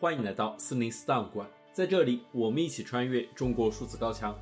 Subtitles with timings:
[0.00, 4.32] 欢迎来到四零四档案馆，在这里，我们一起穿越中国数字高墙。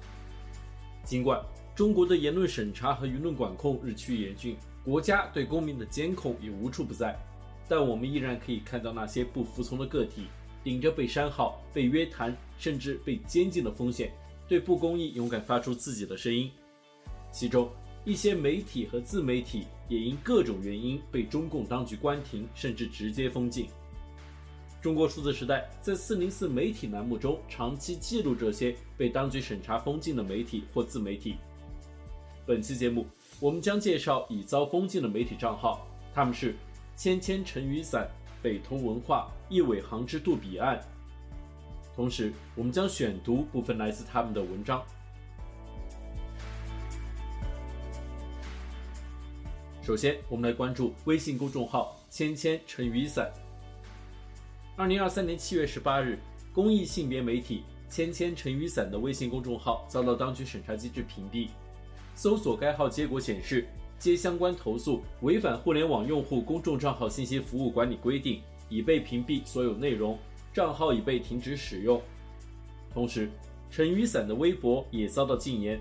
[1.03, 1.43] 尽管
[1.75, 7.19] 中国的言论审查和舆论管控日趋严峻，国家对公民的监控也无处不在，
[7.67, 10.27] 但我们依然可以看到那些不服从的个体，
[10.63, 14.13] 顶着被删号、被约谈，甚至被监禁的风险，
[14.47, 16.51] 对不公义勇敢发出自己的声音。
[17.33, 17.71] 其中，
[18.05, 23.69] 一些媒体和自媒体也因各种原因被中共当局关停，甚至直接封禁。
[24.83, 31.37] 中国数字时代在四零四媒体栏目中长期记录这些被当局审查封禁的媒体或自媒体。
[32.47, 33.05] 本期节目，
[33.41, 35.85] 我们将介绍已遭封禁的媒体账号，
[36.15, 36.55] 他们是
[36.95, 38.09] “芊芊成雨伞”、
[38.41, 40.81] “北通文化”、“一苇航之渡彼岸”。
[41.97, 44.85] 同时，我们将选读部分来自他们的文章。
[49.83, 53.33] 首先，我们来关注微信公众号“芊芊成雨伞”。
[54.79, 56.19] 二零二三年七月十八日，
[56.53, 61.49] 公益性别媒体“千千成雨伞”的微信公众号遭到当局审查机制屏蔽。
[62.15, 63.67] 搜索该号结果显示，
[63.99, 68.35] 接相关投诉违反《互联网用户公众账号信息服务管理规定》，
[68.69, 70.19] 已被屏蔽所有内容，
[70.53, 71.99] 账号已被停止使用。
[72.93, 73.31] 同时，
[73.71, 75.81] 陈雨伞的微博也遭到禁言。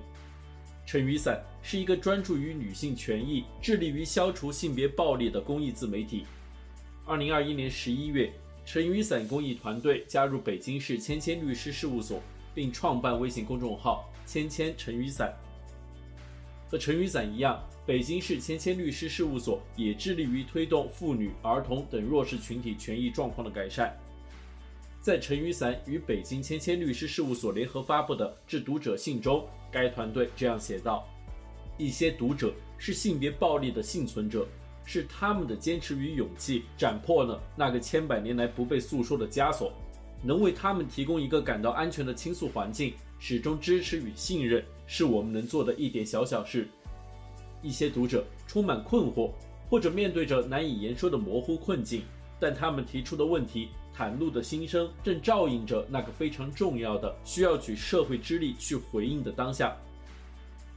[0.86, 6.26] 陈雨伞是一个专注于女性权益、致力于消除性别暴力的公益自媒体。
[7.06, 8.32] 二零二一年十一月，
[8.66, 12.20] 陈雨伞公益团队加入北京市芊芊律师事务所，
[12.56, 15.32] 并创办微信公众号“芊芊陈雨伞”。
[16.68, 23.96] 和陈雨伞一样，北京市芊芊律师事务所也致力于推动妇女、儿童等弱势群体权益状况的改善。
[25.00, 31.08] 在陈雨伞与北京芊芊律师事务所联合发布的致读者信中，该团队这样写道
[31.78, 34.48] ：“一些读者是性别暴力的幸存者，
[34.86, 39.74] 是他们的坚持与勇气斩破了那个千百年来不被诉说的枷锁，
[40.24, 46.68] 能为他们提供一个感到安全的倾诉环境。”始终支持与信任是我们能做的一点小小事。
[47.64, 49.32] 一些读者充满困惑，
[49.70, 52.04] 或者面对着难以言说的模糊困境，
[52.42, 59.76] 但他们提出的问题、袒露的心声，正照应着那个非常重要的、需要举社会之力去回应的当下。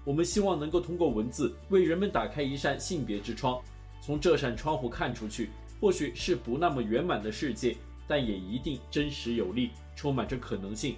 [0.04, 3.60] 我们希望能够通过文字为人们打开一扇性别之窗，
[4.00, 5.50] 从这扇窗户看出去，
[5.81, 7.76] 或许是不那么圆满的世界，
[8.06, 10.97] 但也一定真实有力，充满着可能性。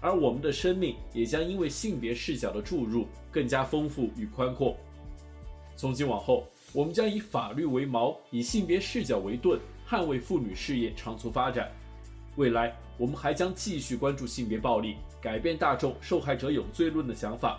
[0.00, 4.76] 而我们的生命也将因为性别视角的注入更加丰富与宽阔。
[5.74, 9.58] 从今往后，我们将以法律为矛，以性别视角为盾，
[9.88, 11.68] 捍卫妇女事业长足发展。
[12.36, 17.58] 未来，我们还将继续关注性别暴力，改变大众受害者有罪论的想法。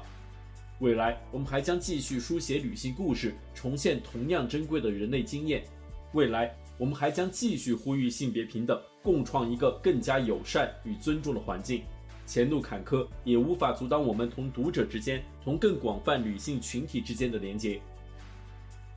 [0.80, 5.62] 未来，我们还将继续书写女性故事，重现同样珍贵的人类经验。
[6.14, 11.84] 未来，我们还将继续呼吁性别平等，共创一个更加友善与尊重的环境。
[12.26, 17.82] 前路坎坷，也无法阻挡我们同读者之间、同更广泛女性群体之间的连接。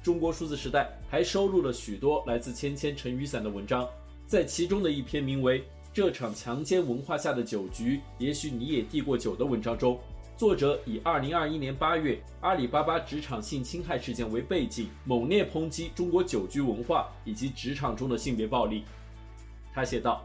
[0.05, 3.89] 中国数字时代还收录了许多来自芊芊陈雨伞的文章，
[4.25, 5.61] 在其中的一篇名为
[5.93, 9.99] 《这场强奸文化下的酒局，也许你也递过酒》的文章中，
[10.37, 18.85] 作者以2021年8月阿里巴巴职场性侵害事件为背景，猛烈抨击中国酒局文化以及职场中的性别暴力。
[19.73, 20.25] 他写道：“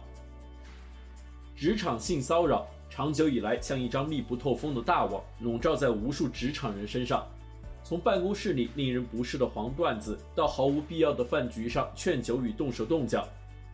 [1.56, 7.28] 职场性骚扰。”长久以来，像一张密不透风的大网，笼罩在无数职场人身上。
[7.84, 13.28] 从办公室里令人不适的黄段子，到毫无必要的饭局上劝酒与动手动脚，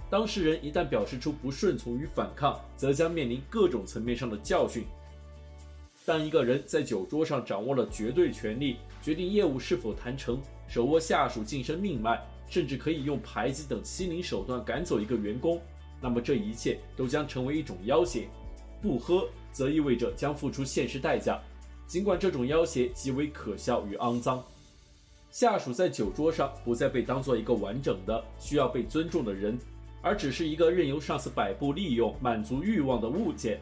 [0.10, 4.84] 当事人一旦表示出不顺从与反抗，则将面临各种层面上的教训。
[6.06, 15.62] 当一个人在酒桌上掌握了绝对权力，决定业务是否谈成，手握下属晋升命脉，甚至可以用排挤等欺凌手段赶走一个员工，
[16.02, 18.28] 那么这一切都将成为一种要挟。
[18.82, 21.40] 不喝，则意味着将付出现实代价。
[21.88, 24.44] 尽管这种要挟极为可笑与肮脏，
[25.32, 29.58] 下属在酒桌上不再被当做一个完整的、需要被尊重的人，
[30.02, 33.62] 而只是一个任由上司摆布利用、满足欲望的物件。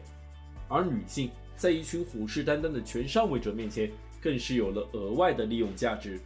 [0.68, 1.30] 而女性
[1.62, 3.88] 在一群虎视眈眈的全上位者面前，
[4.20, 6.20] 更是有了额外的利用价值。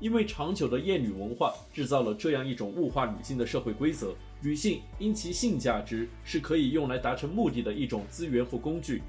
[0.00, 9.02] 因为长久的厌女文化制造了这样一种物化女性的社会规则：女性因其性价值是可以用来达成目的的一种资源或工具，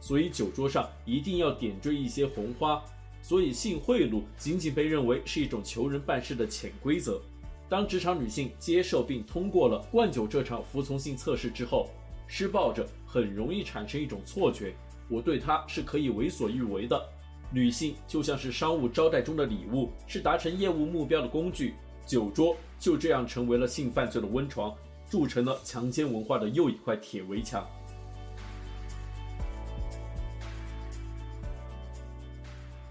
[0.00, 2.80] 所以酒桌上一定要点缀一些红花。
[3.20, 7.20] 所以性贿赂仅仅被认为是一种求人办事的潜规则。
[7.68, 11.88] 当职场女性接受并通过了灌酒这场服从性测试之后，
[12.28, 14.74] 施暴者很容易产生一种错觉：
[15.08, 17.02] 我对他是可以为所欲为的。
[17.50, 21.74] 女性就像是商务招待中的礼物，是达成业务目标的工具。
[22.06, 24.74] 酒桌就这样成为了性犯罪的温床，
[25.10, 27.66] 筑成了强奸文化的又一块铁围墙。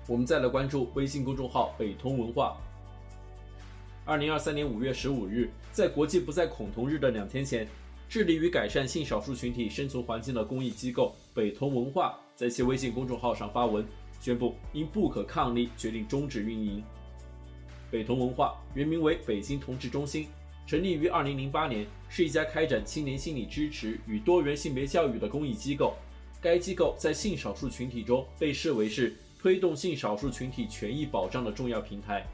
[0.07, 2.57] 我们再来关注微信公众号“北通文化”。
[4.05, 7.67] 二零二三年五月十五日，在国际不再恐同日的两天前，
[8.09, 13.85] 致力于改善性少数群体生存环境的公益机构北同文化在其微信公众号上发文，
[14.21, 16.81] 宣布因不可抗力决定终止运营。
[17.91, 20.27] 北同文化原名为北京同志中心，
[20.65, 25.93] 成立于2008年，是一家开展青年心理支持与多元性别教育的公益机构。
[26.41, 32.25] 该机构在性少数群体中被视为是推动性少数群体权益保障的重要平台。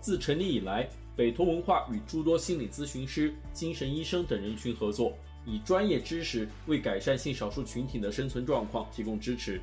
[0.00, 5.12] 自成立以来，北通文化与诸多心理咨询师、精神医生等人群合作，
[5.44, 9.60] 以专业知识为改善性少数群体的生存状况提供支持。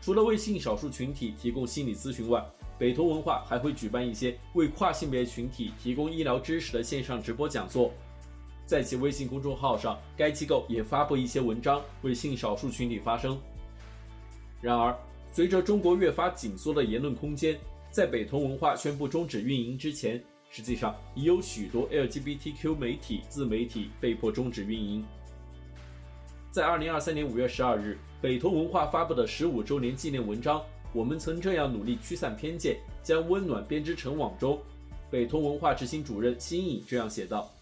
[0.00, 2.44] 除了为性少数群体提供心理咨询外，
[2.78, 7.92] 北通文化还会举办一些为跨性别群体提供医疗知识的线上直播讲座，
[8.66, 13.38] 在其微信公众号上，该机构也发布一些文章为性少数群体发声。
[14.60, 14.96] 然而，
[15.32, 17.58] 随着中国越发紧缩的言论空间，
[17.92, 20.18] 在北同文化宣布终止运营之前，
[20.50, 25.04] 实际上已有许多 LGBTQ 媒体自媒体被迫终止运营。
[26.50, 30.64] 在二零二三年五月十二日，北通文化发布的十五周年纪念文章。
[30.94, 34.58] 我们曾这样努力驱散偏见，将温暖编织成网中。
[35.10, 37.52] 北通文化执行主任辛颖这样写道：“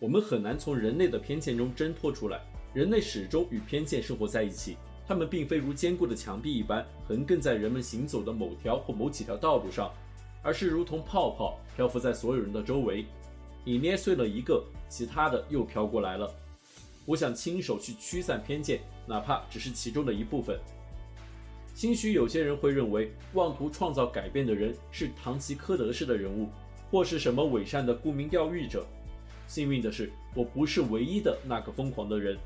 [0.00, 2.40] 我们很难从人类的偏见中挣脱出来，
[2.72, 4.78] 人类始终与偏见生活在一起，
[5.10, 9.92] 他们并非如坚固的墙壁一般横亘在人们行走的某条或某几条道路上，
[10.40, 13.04] 而是如同泡泡漂浮在所有人的周围。
[13.64, 16.32] 你捏碎了一个，其他的又飘过来了。
[17.06, 20.56] 我想亲手去驱散偏见，哪怕只是其中的一部分。”
[21.74, 26.48] 兴许有些人会认为，妄图创造改变的人是堂吉诃德式的人物，
[26.88, 28.86] 或是什么伪善的沽名钓誉者。
[29.48, 32.38] 幸运的是，我不是唯一的那个疯狂的人。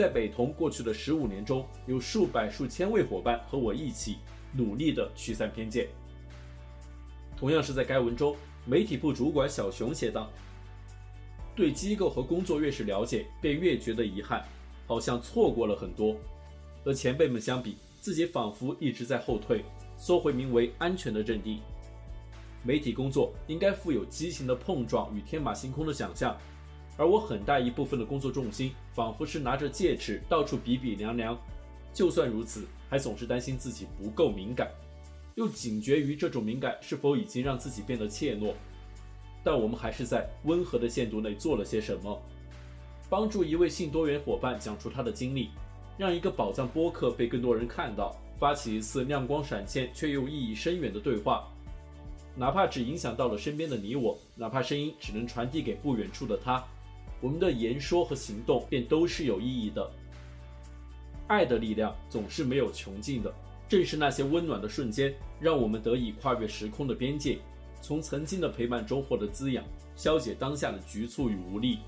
[0.00, 4.16] 在北同过去的十五年中，有数百数千位伙伴和我一起
[4.50, 5.88] 努力地驱散偏见。
[7.36, 10.30] 同样是在该文中，媒体部主管小熊写道
[11.54, 14.42] ：“对机构和工作越是了解，便越觉得遗憾，
[14.86, 16.16] 好像错过了很多。
[16.82, 19.62] 和前辈们相比。”自己仿佛一直在后退，
[19.98, 21.60] 缩回名为安全的阵地。
[22.62, 26.34] 媒体工作应该富有激情的碰撞与天马行空的想象，
[27.00, 31.34] 而我很大一部分的工作重心仿佛是拿着戒尺到处比比量量。
[31.94, 34.70] 就算如此，还总是担心自己不够敏感，
[35.34, 38.52] 又警觉于这种敏感是否已经让自己变得怯懦。
[39.42, 42.20] 但我们还是在温和的限度内做了些什么，
[43.08, 45.48] 帮助一位性多元伙伴讲出他的经历。
[45.96, 51.48] 让一个宝藏播客被更多人看到，发起一次亮光闪现却又意义深远的对话，
[52.36, 56.62] 哪怕只影响到了身边的你我，哪怕声音只能传递给不远处的他，
[57.20, 59.90] 我们的言说和行动便都是有意义的。
[61.26, 63.32] 爱的力量总是没有穷尽的，
[63.68, 67.38] 正是那些温暖的瞬间，让我们得以跨越时空的边界，
[67.80, 69.64] 从曾经的陪伴中获得滋养，
[69.94, 71.78] 消解当下的局促与无力。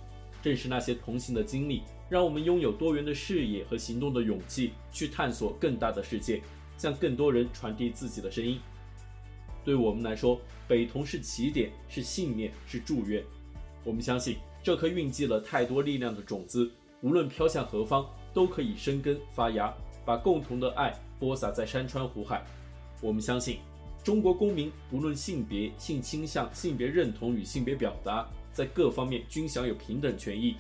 [0.41, 6.43] 正是那些同行的经历，让我们拥有多元的视野和行动的勇气，去探索更大的世界，
[6.77, 8.59] 向更多人传递自己的声音。
[9.65, 13.23] 对我们来说，北同是起点，是信念，是祝愿。
[13.85, 16.71] 我们相信，这颗蕴积了太多力量的种子，
[17.01, 22.47] 无论飘向何方，都可以生根发芽，把共同的爱播撒在山川湖海。
[23.01, 23.59] 我们相信，
[24.05, 28.29] 中国公民不论性别、性倾向、性别认同与性别表达。
[28.53, 30.55] 在各方面均享有平等权益，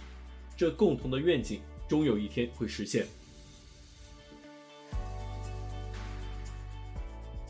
[0.56, 3.06] 这共同的愿景终有一天会实现。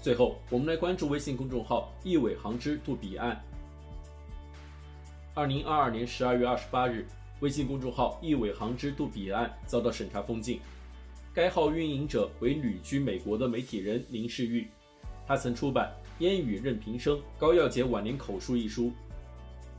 [0.02, 3.40] 最后，我们来关注微信公众号“一苇航之渡彼岸”。
[5.34, 7.06] 二零二二年十二月二十八日，
[7.40, 10.60] 微信公众号“一苇航之渡彼岸”遭到审查封禁。
[11.32, 14.68] 该号运营者为旅居美国的媒体人林世玉，
[15.26, 15.90] 他曾出版
[16.22, 18.92] 《烟雨任平生：高耀洁晚年口述》一书。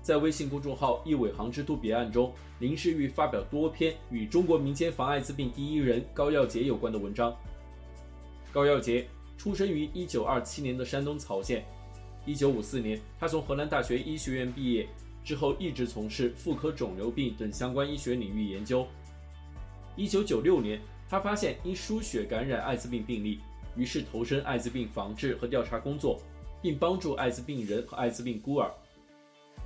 [0.01, 7.31] 在微信公众号“一苇航之渡彼岸”中，林世玉发表多篇与中国民间防艾滋病第一人高耀洁有关的文章。
[8.51, 9.07] 高耀洁
[9.37, 11.63] 出生于1927年的山东曹县
[12.25, 14.87] ，1954年他从河南大学医学院毕业
[15.23, 18.85] 之后，一直从事妇科肿瘤病等相关医学领域研究。
[19.95, 23.39] 1996年，他发现因输血感染艾滋病病例，
[23.75, 26.19] 于是投身艾滋病防治和调查工作，
[26.61, 28.71] 并帮助艾滋病人和艾滋病孤儿。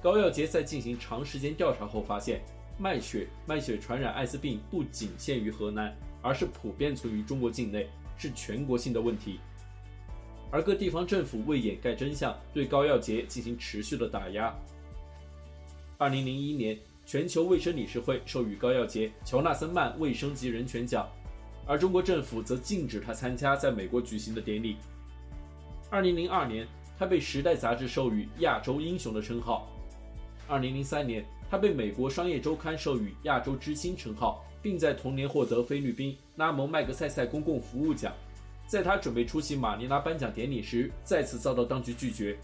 [0.04, 2.42] 高耀杰在进行长时间调查后发现，
[2.78, 9.40] 卖血卖血传染艾滋病不仅限于河南，而是普遍存于中国境内，是全国性的问题。
[10.52, 14.54] 而各地方政府为掩盖真相，对高耀杰进行持续的打压。
[16.00, 16.78] 二零零一年，
[17.08, 21.10] 全球卫生理事会授予高耀洁乔纳森曼卫生及人权奖，
[21.66, 24.78] 而中国政府则禁止他参加在美国举行的典礼。
[25.90, 26.68] 二零零二年，
[27.00, 29.68] 他被《时代》杂志授予“亚洲英雄”的称号。
[30.48, 38.14] 二零零三年，他被美国《商业周刊》授予“亚洲之星”称号，并在同年获得菲律宾拉蒙麦格塞塞公共服务奖。
[38.68, 42.38] 在他准备出席马尼拉颁奖典礼时，再次遭到当局拒绝。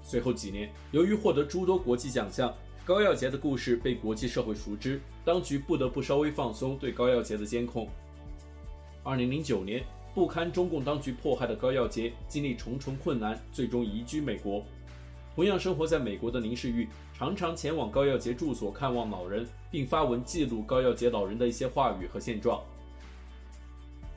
[0.00, 2.54] 随后几年，由于获得诸多国际奖项，
[2.88, 7.86] 高耀洁的故事被国际社会熟知，当局不得不稍微放松对高耀洁的监控。
[9.02, 14.64] 二零零九年，不堪中共当局迫害的高耀洁经历重重困难，最终移居美国。
[15.34, 22.58] 同样生活在美国的林世玉常常前往高耀洁住所看望老人，并发文记录高耀洁老人的一些话语和现状。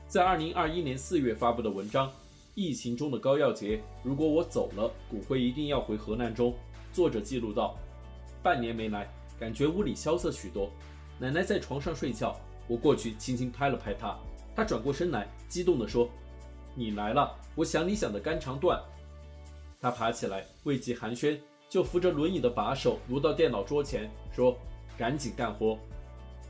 [0.08, 2.08] 在二零二一年四月发布的文章
[2.54, 6.54] 《疫情中的高耀洁》，如果我走了，骨灰一定要回河南中。
[6.90, 7.76] 作者记录道：
[8.42, 9.08] 半年没来，
[9.38, 10.70] 感觉屋里萧瑟许多。
[11.18, 12.34] 奶奶在床上睡觉，
[12.66, 14.16] 我过去轻轻拍了拍她，
[14.56, 16.08] 她转过身来，激动地说
[16.74, 18.82] ：“你来了，我想你想得肝肠断。”
[19.80, 24.56] 她爬起来，未及寒暄，就扶着轮椅的把手挪到电脑桌前，说
[24.98, 25.78] ：“赶紧干活。”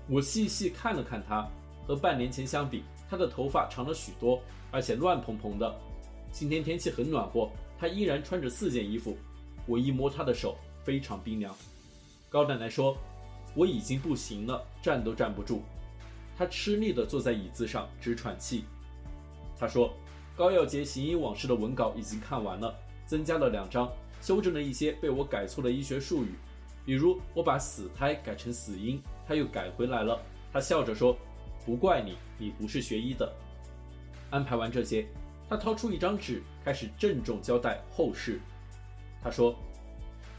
[0.08, 1.48] 我细细看了看她，
[1.86, 2.82] 和半年前相比。
[3.10, 5.74] 她的头发长了许多，而且乱蓬蓬的。
[6.30, 9.18] 今天天气很暖和，她依然穿着四件衣服。
[9.66, 11.54] 我一摸她的手，非常冰凉。
[12.32, 12.96] 高奶奶说
[13.54, 15.62] ：“我已经不行了，站都站不住。”
[16.36, 18.64] 他吃力地坐在椅子上，直喘气。
[19.58, 19.92] 他说
[20.34, 22.74] ：“高耀杰行医往事的文稿已经看完了，
[23.04, 26.34] 增加了两章，修正了一些被我改错的医学术语，
[26.86, 30.18] 比如我把死胎改成死婴，他又改回来了。”
[30.52, 31.16] 他笑着说。
[31.64, 33.32] 不怪你，你不是学医的。
[34.30, 35.06] 安排完这些，
[35.48, 38.40] 他掏出一张纸，开始郑重交代后事。
[39.22, 39.54] 他说：“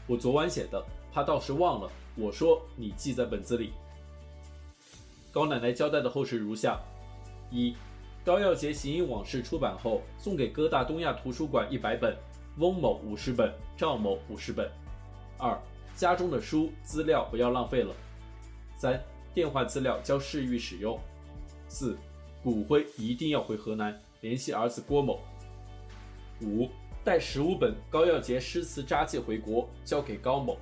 [0.06, 0.84] 我昨晚写的，
[1.14, 1.88] 怕到时忘了。
[2.16, 3.72] 我说你记在本子里。”
[5.32, 6.80] 高奶奶交代的后事如下：
[7.50, 7.74] 一、
[8.24, 12.16] 高耀杰行医往事出版后，送给哥大东亚图书馆一百本，
[12.58, 14.70] 翁某五十本，赵某五十本。
[15.38, 15.60] 二、
[15.96, 17.94] 家中的书资料不要浪费了。
[18.76, 19.00] 三、
[19.32, 20.98] 电话资料交世玉使用。
[21.68, 21.96] 四，
[22.42, 25.20] 骨灰一定要回河南，联系儿子郭某。
[26.42, 26.68] 五，
[27.02, 30.56] 带十五本高耀杰诗词札记回国，交给高某。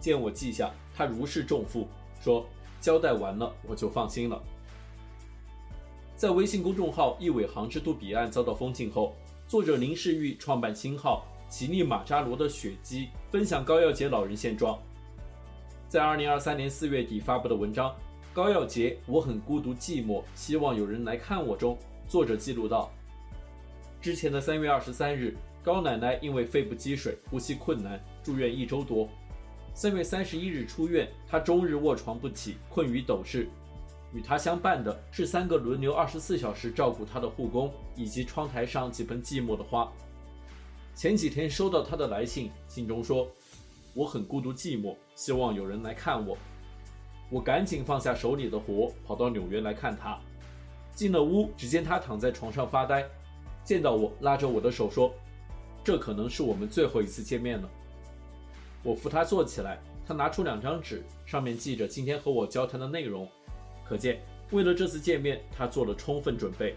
[0.00, 1.86] 见我记下，他如释重负，
[2.20, 2.46] 说
[2.80, 4.42] 交代完了，我就放心了。
[6.16, 9.14] 在微信公众号“一苇航之都彼岸”遭到封禁后，
[9.46, 14.78] 作者林世玉创办新号“乞力马扎罗的血迹”，分享高耀洁老人现状。
[15.88, 17.94] 在二零二三年四月底发布的文章。
[18.32, 21.78] 高耀洁，我很孤独寂寞，希望有人来看我中。
[22.06, 22.90] 作者记录道：
[23.98, 29.08] 之前的三月二十三日，高奶奶因为肺部积水、呼吸困难住院一周多。
[29.76, 33.46] 三月三十一日出院，她终日卧床不起，困于斗室。
[34.14, 39.92] 与她相伴的是三个轮流二十四小时照顾她的护工，以及窗台上几盆寂寞的花。
[40.94, 43.28] 前几天收到她的来信，信中说
[43.92, 46.38] ：“我很孤独寂寞，希望有人来看我。”
[47.28, 50.18] 我赶紧放下手里的活，跑到纽约来看他。
[50.94, 53.06] 进了屋，只见他躺在床上发呆，
[53.62, 55.12] 见到我，拉着我的手说
[55.84, 57.68] ：“这可能是我们最后一次见面了。”
[58.86, 63.28] 我扶他坐起来，他拿出两张纸，上面记着今天和我交谈的内容，
[63.84, 66.76] 可见为了这次见面，他做了充分准备。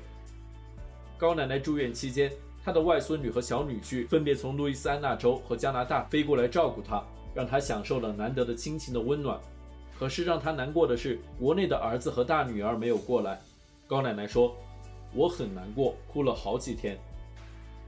[1.19, 2.31] 高奶奶住院期间，
[2.65, 7.03] 她的外孙女和小女婿分别从路易斯安那州和加拿大飞过来照顾她，
[7.35, 9.39] 让她享受了难得的亲情的温暖。
[9.99, 13.39] 可是让他难过的是，国内的儿子和大女儿没有过来。
[13.85, 14.55] 高奶奶说
[15.13, 16.97] ：“我很难过，哭了好几天。”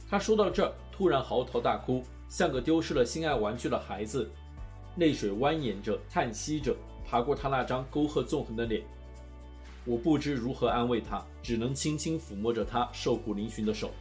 [0.07, 4.31] 她说到这儿，突然嚎啕大哭，像个丢失了心爱玩具的孩子，
[4.95, 6.73] 泪水蜿蜒着，叹息着，
[7.05, 8.81] 爬过他那张沟壑纵横的脸。
[9.83, 13.91] 我不知如何安慰他，只能轻轻抚摸着他瘦骨嶙峋的手。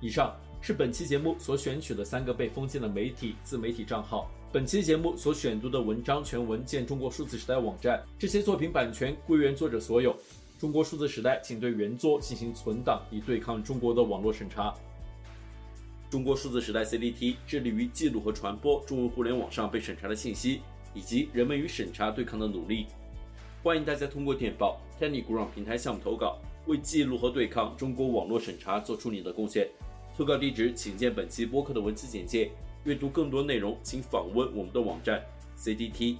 [0.00, 0.32] 以上。
[0.66, 4.30] 是本期节目所选取的三个被封禁的媒体自媒体账号。
[4.50, 8.02] 本期节目所选读的文章全文见中国数字时代网站。
[8.18, 10.16] 这些作品版权归原作者所有。
[10.58, 14.74] 中国数字时代请对原作进行存档，以对抗中国的网络审查。
[16.08, 20.60] 中国数字时代 CDT 致力于记录和传播中文互联网上被审查的信息，
[20.94, 22.86] 以及人们与审查对抗的努力。
[23.62, 29.68] 欢迎大家通过电报 Telegram 平台项目投稿，为记录和对抗中国网络审查做出你的贡献。
[30.16, 32.52] 投稿地址，请见本期播客的文字简介。
[32.84, 35.20] 阅读更多内容，请访问我们的网站
[35.58, 36.18] cdt.media。